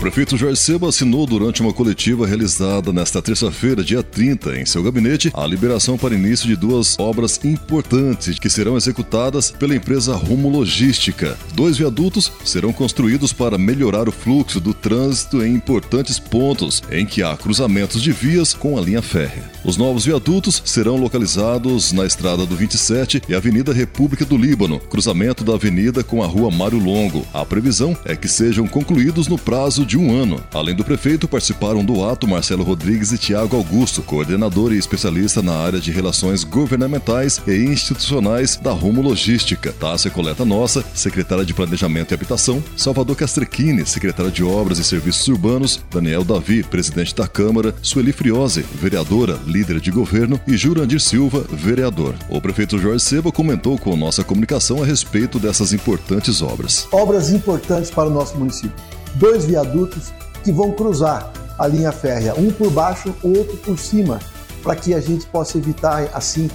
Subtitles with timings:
[0.00, 5.30] prefeito Jorge Seba assinou durante uma coletiva realizada nesta terça-feira, dia 30, em seu gabinete,
[5.34, 11.36] a liberação para início de duas obras importantes que serão executadas pela empresa Rumo Logística.
[11.52, 17.22] Dois viadutos serão construídos para melhorar o fluxo do trânsito em importantes pontos em que
[17.22, 19.44] há cruzamentos de vias com a linha férrea.
[19.62, 25.44] Os novos viadutos serão localizados na Estrada do 27 e Avenida República do Líbano, cruzamento
[25.44, 27.26] da avenida com a Rua Mário Longo.
[27.32, 30.42] A previsão é que sejam concluídos no prazo de um ano.
[30.54, 35.54] Além do prefeito, participaram do ato Marcelo Rodrigues e Tiago Augusto, coordenador e especialista na
[35.54, 39.72] área de relações governamentais e institucionais da Rumo Logística.
[39.72, 45.28] Tássia Coleta Nossa, secretária de Planejamento e Habitação, Salvador Castrequini, secretária de Obras e Serviços
[45.28, 51.44] Urbanos, Daniel Davi, presidente da Câmara, Sueli Friose, vereadora, líder de governo, e Jurandir Silva,
[51.50, 52.14] vereador.
[52.28, 56.86] O prefeito Jorge Seba comentou com nossa comunicação a respeito dessas importantes obras.
[56.92, 58.72] Obras importantes para o nosso município.
[59.16, 60.12] Dois viadutos
[60.44, 64.20] que vão cruzar a linha férrea, um por baixo, o outro por cima,
[64.62, 66.48] para que a gente possa evitar assim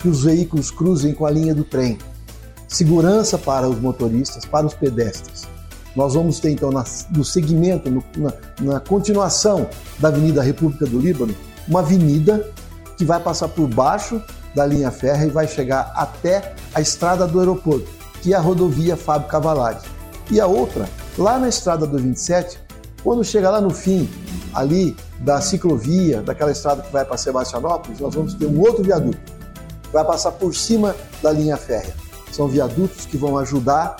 [0.00, 1.98] que os veículos cruzem com a linha do trem.
[2.68, 5.48] Segurança para os motoristas, para os pedestres.
[5.96, 11.34] Nós vamos ter então no segmento, no, na, na continuação da Avenida República do Líbano,
[11.68, 12.48] uma avenida
[12.96, 14.22] que vai passar por baixo
[14.54, 17.88] da linha férrea e vai chegar até a estrada do aeroporto,
[18.22, 19.78] que é a rodovia Fábio Cavalari.
[20.30, 22.58] E a outra, lá na estrada do 27,
[23.02, 24.08] quando chega lá no fim,
[24.54, 29.18] ali da ciclovia, daquela estrada que vai para Sebastianópolis, nós vamos ter um outro viaduto.
[29.92, 31.94] Vai passar por cima da linha férrea.
[32.32, 33.96] São viadutos que vão ajudar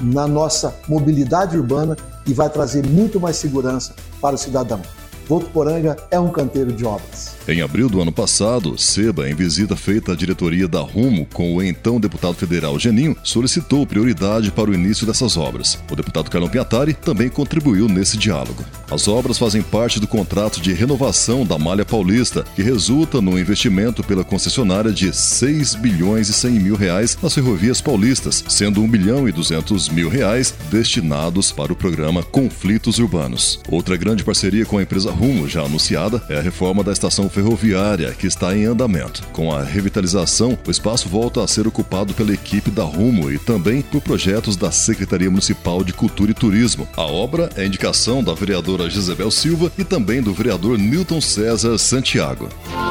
[0.00, 4.80] na nossa mobilidade urbana e vai trazer muito mais segurança para o cidadão.
[5.26, 7.36] Votuporanga é um canteiro de obras.
[7.48, 11.62] Em abril do ano passado, Seba, em visita feita à diretoria da Rumo com o
[11.62, 15.78] então deputado federal Geninho, solicitou prioridade para o início dessas obras.
[15.90, 18.64] O deputado Carlão Piatari também contribuiu nesse diálogo.
[18.90, 24.04] As obras fazem parte do contrato de renovação da Malha Paulista, que resulta no investimento
[24.04, 29.28] pela concessionária de 6 bilhões e 100 mil reais nas ferrovias paulistas, sendo 1 bilhão
[29.28, 33.60] e 200 mil reais destinados para o programa Conflitos Urbanos.
[33.68, 38.12] Outra grande parceria com a empresa Rumo, já anunciada, é a reforma da estação ferroviária,
[38.12, 39.22] que está em andamento.
[39.32, 43.82] Com a revitalização, o espaço volta a ser ocupado pela equipe da Rumo e também
[43.82, 46.88] por projetos da Secretaria Municipal de Cultura e Turismo.
[46.96, 52.48] A obra é indicação da vereadora Gisabel Silva e também do vereador Newton César Santiago.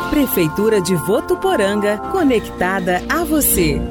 [0.10, 3.82] Prefeitura de Votuporanga, conectada a você.